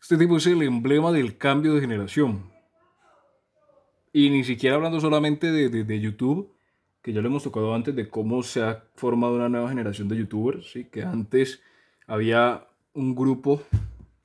[0.00, 2.50] Este tipo es el emblema del cambio de generación.
[4.12, 6.52] Y ni siquiera hablando solamente de, de, YouTube,
[7.02, 10.16] que ya lo hemos tocado antes de cómo se ha formado una nueva generación de
[10.16, 10.86] youtubers, ¿sí?
[10.86, 11.62] que antes
[12.06, 13.62] había un grupo,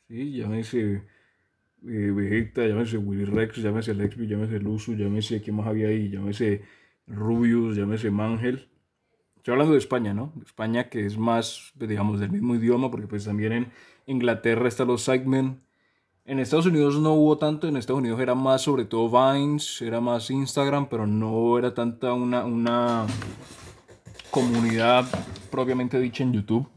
[0.08, 0.32] ¿sí?
[0.32, 1.04] llámese
[1.88, 6.64] eh, Vegeta, llámese Willy Rex, llámese Lexby, llámese Luzu, llámese quién más había ahí, llámese
[7.06, 8.70] Rubius, llámese Mangel.
[9.36, 10.34] Estoy hablando de España, ¿no?
[10.44, 13.72] España que es más, digamos, del mismo idioma, porque pues también en
[14.08, 15.65] Inglaterra están los Segment.
[16.28, 20.02] En Estados Unidos no hubo tanto, en Estados Unidos era más sobre todo Vines, era
[20.02, 23.06] más Instagram, pero no era tanta una, una
[24.32, 25.06] comunidad
[25.52, 26.68] propiamente dicha en YouTube.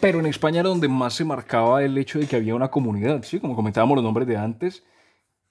[0.00, 3.22] Pero en España era donde más se marcaba el hecho de que había una comunidad,
[3.22, 3.38] ¿sí?
[3.38, 4.82] Como comentábamos los nombres de antes,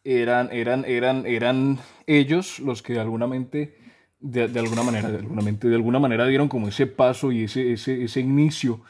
[0.04, 3.78] eran, eran, eran, eran ellos los que de alguna, mente,
[4.20, 7.74] de, alguna manera, de alguna, mente, de alguna manera dieron como ese paso y ese,
[7.74, 8.82] ese, ese inicio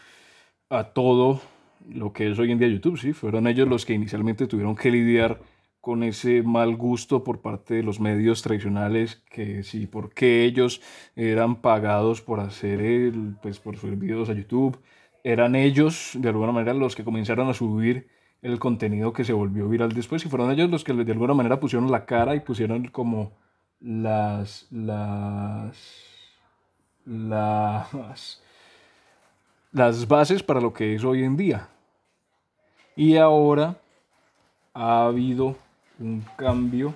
[0.70, 1.42] a todo
[1.90, 3.14] lo que es hoy en día YouTube, ¿sí?
[3.14, 5.40] Fueron ellos los que inicialmente tuvieron que lidiar
[5.82, 10.82] con ese mal gusto por parte de los medios tradicionales, que sí, porque ellos
[11.16, 14.80] eran pagados por hacer el, pues por subir videos a YouTube,
[15.24, 18.08] eran ellos, de alguna manera, los que comenzaron a subir
[18.42, 21.60] el contenido que se volvió viral después y fueron ellos los que de alguna manera
[21.60, 23.32] pusieron la cara y pusieron como
[23.80, 25.78] las las
[27.06, 28.42] las
[29.72, 31.70] las bases para lo que es hoy en día.
[32.96, 33.76] Y ahora
[34.74, 35.56] ha habido
[36.00, 36.94] un cambio.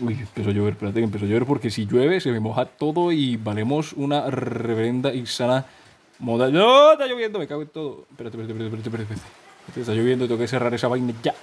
[0.00, 2.64] Uy, empezó a llover, espérate que empezó a llover porque si llueve se me moja
[2.66, 5.66] todo y valemos una reverenda y sana
[6.18, 6.50] moda.
[6.50, 6.92] ¡No!
[6.92, 8.06] Está lloviendo, me cago en todo.
[8.10, 9.80] Espérate, espérate, espérate, espérate, espérate.
[9.80, 11.34] Está lloviendo, tengo que cerrar esa vaina ya.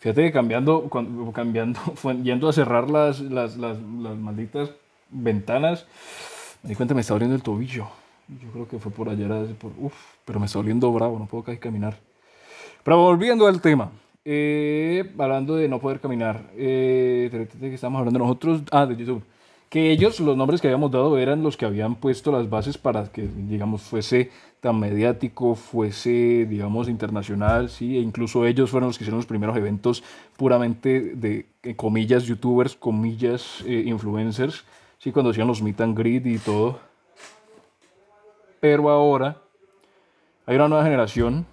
[0.00, 0.88] Fíjate que cambiando,
[1.32, 1.80] cambiando,
[2.22, 4.70] yendo a cerrar las, las, las, las malditas
[5.10, 5.86] ventanas,
[6.62, 7.88] me di cuenta me está abriendo el tobillo.
[8.28, 9.26] Yo creo que fue por allá,
[9.58, 11.98] por, uf, pero me está oliendo bravo, no puedo casi caminar.
[12.82, 13.90] Pero volviendo al tema,
[14.24, 19.22] eh, hablando de no poder caminar, eh, que estamos hablando nosotros, ah, de YouTube,
[19.70, 23.10] que ellos, los nombres que habíamos dado eran los que habían puesto las bases para
[23.10, 29.04] que, digamos, fuese tan mediático, fuese, digamos, internacional, sí, e incluso ellos fueron los que
[29.04, 30.02] hicieron los primeros eventos
[30.36, 34.64] puramente de, comillas, youtubers, comillas, eh, influencers,
[34.98, 36.87] sí, cuando hacían los meet and greet y todo.
[38.60, 39.42] Pero ahora
[40.46, 41.46] hay una nueva generación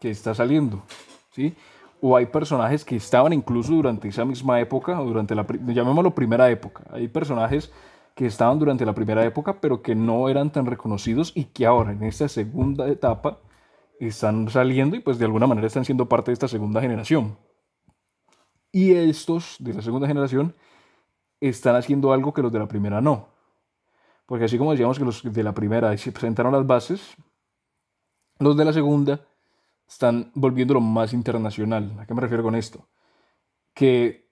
[0.00, 0.82] que está saliendo,
[1.30, 1.54] ¿sí?
[2.00, 6.50] O hay personajes que estaban incluso durante esa misma época, o durante la, llamémoslo primera
[6.50, 6.84] época.
[6.92, 7.72] Hay personajes
[8.14, 11.92] que estaban durante la primera época, pero que no eran tan reconocidos y que ahora
[11.92, 13.40] en esta segunda etapa
[13.98, 17.36] están saliendo y pues de alguna manera están siendo parte de esta segunda generación.
[18.70, 20.54] Y estos de la segunda generación
[21.40, 23.33] están haciendo algo que los de la primera no.
[24.26, 27.14] Porque así como decíamos que los de la primera se presentaron las bases,
[28.38, 29.20] los de la segunda
[29.86, 31.96] están volviéndolo más internacional.
[31.98, 32.88] ¿A qué me refiero con esto?
[33.74, 34.30] Que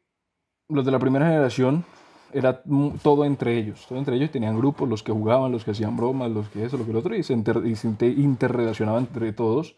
[0.68, 1.84] los de la primera generación
[2.32, 2.62] era
[3.02, 3.86] todo entre ellos.
[3.86, 6.78] Todo entre ellos tenían grupos, los que jugaban, los que hacían bromas, los que eso,
[6.78, 9.76] lo que lo otro, y se, interrelacionaban entre todos,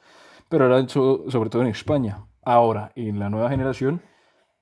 [0.48, 2.26] pero era hecho sobre todo en España.
[2.42, 4.02] Ahora, en la nueva generación,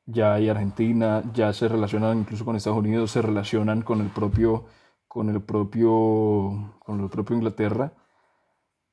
[0.06, 4.66] ya hay Argentina, ya se relacionan incluso con Estados Unidos, se relacionan con el propio,
[5.12, 7.92] con el propio, con el propio Inglaterra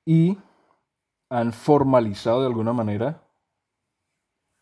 [0.06, 0.38] y
[1.30, 3.24] han formalizado de alguna manera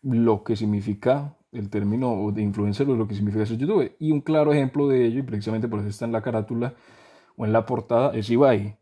[0.03, 3.95] lo que significa el término de influencer o lo que significa ser YouTube.
[3.97, 6.75] Y un claro ejemplo de ello, y precisamente por eso está en la carátula
[7.35, 8.78] o en la portada, es Ibai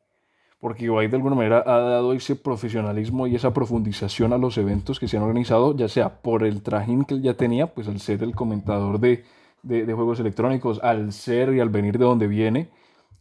[0.59, 4.99] porque Ibai de alguna manera ha dado ese profesionalismo y esa profundización a los eventos
[4.99, 8.01] que se han organizado, ya sea por el trajín que él ya tenía, pues al
[8.01, 9.23] ser el comentador de,
[9.65, 12.69] de, juegos electrónicos, al ser y al venir de donde viene,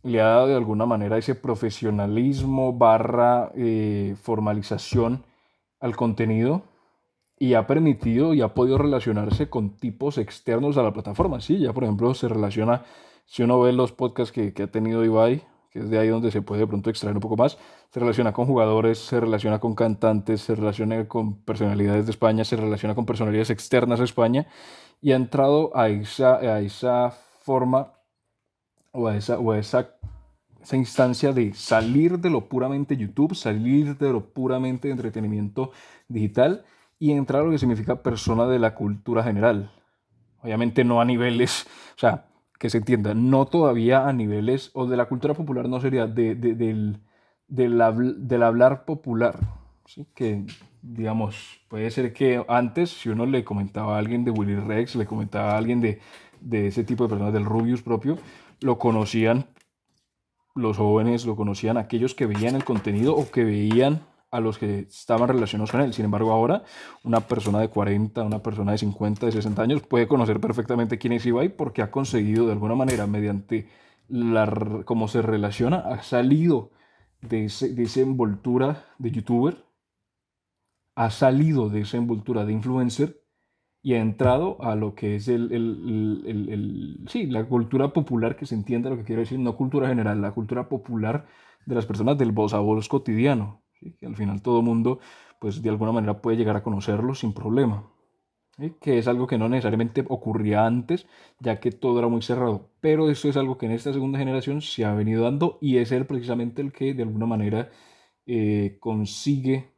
[0.03, 5.25] le ha dado de alguna manera ese profesionalismo barra eh, formalización
[5.81, 6.63] al contenido
[7.39, 11.41] y ha permitido y ha podido relacionarse con tipos externos a la plataforma.
[11.41, 12.83] Sí, ya por ejemplo se relaciona,
[13.25, 16.31] si uno ve los podcasts que, que ha tenido Ibai, que es de ahí donde
[16.31, 17.59] se puede de pronto extraer un poco más.
[17.91, 22.57] Se relaciona con jugadores, se relaciona con cantantes, se relaciona con personalidades de España, se
[22.57, 24.47] relaciona con personalidades externas a España
[25.01, 27.93] y ha entrado a esa, a esa forma
[28.93, 29.91] o a esa, o a esa,
[30.63, 35.73] esa instancia de salir de lo puramente YouTube, salir de lo puramente entretenimiento
[36.09, 36.65] digital
[36.99, 39.71] y entrar a lo que significa persona de la cultura general.
[40.43, 41.67] Obviamente no a niveles,
[41.97, 42.27] o sea,
[42.59, 46.35] que se entienda, no todavía a niveles, o de la cultura popular no sería, de,
[46.35, 47.01] del,
[47.49, 49.39] del, hablar popular,
[49.87, 50.07] ¿sí?
[50.15, 50.45] que
[50.83, 55.07] digamos, puede ser que antes, si uno le comentaba a alguien de Willy Rex, le
[55.07, 56.01] comentaba a alguien de,
[56.41, 58.19] de ese tipo de personas, del Rubius propio,
[58.61, 59.47] lo conocían
[60.55, 64.81] los jóvenes lo conocían aquellos que veían el contenido o que veían a los que
[64.81, 65.93] estaban relacionados con él.
[65.93, 66.65] Sin embargo, ahora
[67.05, 71.13] una persona de 40, una persona de 50, de 60 años puede conocer perfectamente quién
[71.13, 73.69] es Ibai porque ha conseguido de alguna manera, mediante
[74.09, 76.71] la, cómo se relaciona, ha salido
[77.21, 79.65] de, ese, de esa envoltura de youtuber,
[80.95, 83.21] ha salido de esa envoltura de influencer
[83.83, 88.47] y ha entrado a lo que es el, el, el, sí, la cultura popular, que
[88.47, 91.27] se entiende lo que quiero decir, no cultura general, la cultura popular
[91.67, 93.63] de las personas del voz a voz cotidiano,
[93.99, 95.01] que al final todo mundo,
[95.39, 97.91] pues de alguna manera puede llegar a conocerlo sin problema,
[98.81, 101.07] que es algo que no necesariamente ocurría antes,
[101.39, 104.63] ya que todo era muy cerrado, pero eso es algo que en esta segunda generación
[104.63, 107.71] se ha venido dando y es él precisamente el que de alguna manera
[108.27, 109.74] eh, consigue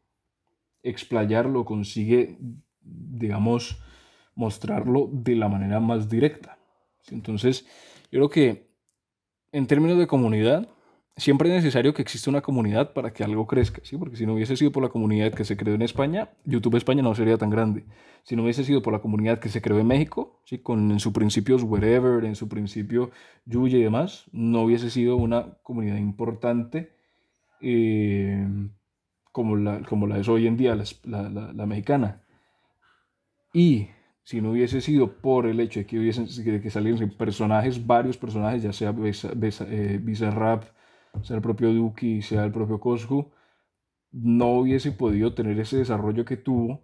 [0.88, 2.38] explayarlo, consigue,
[2.80, 3.80] digamos,
[4.34, 6.58] mostrarlo de la manera más directa.
[7.10, 7.66] Entonces,
[8.10, 8.70] yo creo que
[9.52, 10.68] en términos de comunidad,
[11.16, 13.96] siempre es necesario que exista una comunidad para que algo crezca, ¿sí?
[13.96, 17.02] Porque si no hubiese sido por la comunidad que se creó en España, YouTube España
[17.02, 17.84] no sería tan grande.
[18.22, 20.58] Si no hubiese sido por la comunidad que se creó en México, ¿sí?
[20.58, 23.10] Con en su principios Wherever, en su principio
[23.46, 26.92] Yuya y demás, no hubiese sido una comunidad importante
[27.60, 28.46] eh,
[29.36, 32.22] como, la, como la es hoy en día la, la, mexicana.
[33.52, 33.88] Y
[34.22, 36.26] si no hubiese sido por el hecho de que, hubiesen,
[36.62, 40.64] que saliesen personajes, varios personajes, ya sea eh, Bizarrap,
[41.20, 43.30] sea el propio Duki, sea el propio Coscu,
[44.10, 46.80] no hubiese podido tener ese desarrollo que tuvo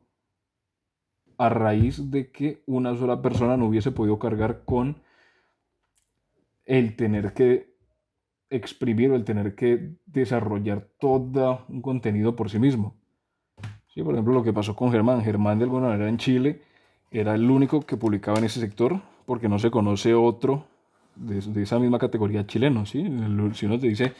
[1.38, 5.00] a raíz de que una sola persona no hubiese podido cargar con
[6.66, 7.71] el tener que
[8.52, 12.94] exprimir o el tener que desarrollar todo un contenido por sí mismo.
[13.88, 15.22] Sí, por ejemplo, lo que pasó con Germán.
[15.22, 16.62] Germán de alguna manera en Chile
[17.10, 20.64] era el único que publicaba en ese sector porque no se conoce otro
[21.16, 23.04] de, esa misma categoría chileno, ¿sí?
[23.54, 24.12] Si uno te dice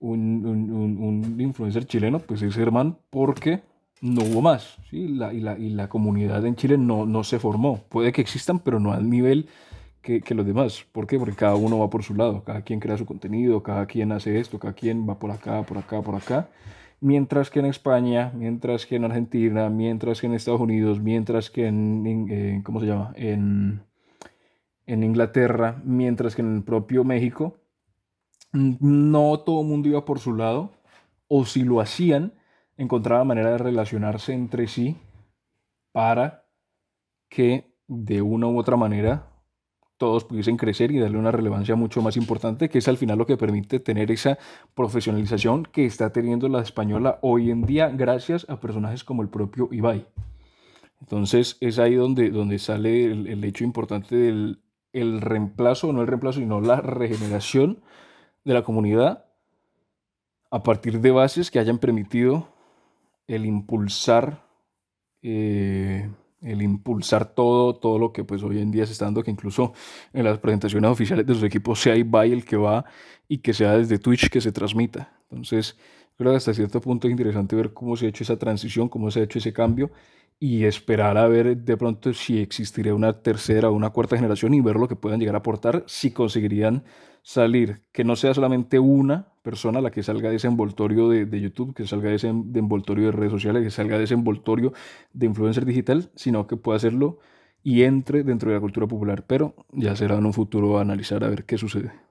[0.00, 3.62] un, un, un, influencer chileno, pues es Germán porque
[4.00, 5.08] no hubo más, ¿sí?
[5.08, 7.84] La, y, la, y, la, comunidad en Chile no, no se formó.
[7.88, 9.48] Puede que existan, pero no al nivel
[10.04, 10.86] que, que, los demás.
[10.92, 11.18] ¿Por qué?
[11.18, 14.38] Porque cada uno va por su lado, cada quien crea su contenido, cada quien hace
[14.38, 16.48] esto, cada quien va por acá, por acá, por acá
[17.04, 21.66] mientras que en España, mientras que en Argentina, mientras que en Estados Unidos, mientras que
[21.66, 23.12] en, ¿cómo se llama?
[23.16, 23.82] En,
[24.86, 27.58] en Inglaterra, mientras que en el propio México,
[28.52, 30.72] no todo el mundo iba por su lado,
[31.28, 32.32] o si lo hacían,
[32.78, 34.96] encontraba manera de relacionarse entre sí
[35.92, 36.46] para
[37.28, 39.28] que de una u otra manera
[40.04, 43.24] todos pudiesen crecer y darle una relevancia mucho más importante, que es al final lo
[43.24, 44.36] que permite tener esa
[44.74, 49.70] profesionalización que está teniendo la española hoy en día gracias a personajes como el propio
[49.72, 50.06] Ibai.
[51.00, 54.60] Entonces es ahí donde, donde sale el, hecho importante del
[54.92, 57.82] el reemplazo, no el reemplazo, sino la regeneración
[58.44, 59.24] de la comunidad
[60.50, 62.48] a partir de bases que hayan permitido
[63.26, 64.44] el impulsar
[65.22, 66.10] eh,
[66.44, 69.72] el impulsar todo, todo lo que pues hoy en día se está dando, que incluso
[70.12, 72.84] en las presentaciones oficiales de sus equipos sea Ibai el que va
[73.26, 75.12] y que sea desde Twitch que se transmita.
[75.30, 75.76] Entonces,
[76.16, 79.10] creo que hasta cierto punto es interesante ver cómo se ha hecho esa transición, cómo
[79.10, 79.90] se ha hecho ese cambio
[80.38, 84.60] y esperar a ver de pronto si existiría una tercera o una cuarta generación y
[84.60, 86.84] ver lo que puedan llegar a aportar, si conseguirían
[87.22, 91.74] salir, que no sea solamente una persona la que salga de ese envoltorio de, YouTube,
[91.74, 94.72] que salga de ese envoltorio de redes sociales, que salga de ese envoltorio
[95.12, 97.18] de influencer digital, sino que pueda hacerlo
[97.62, 99.24] y entre dentro de la cultura popular.
[99.26, 102.03] Pero ya será en un futuro analizar a ver qué sucede.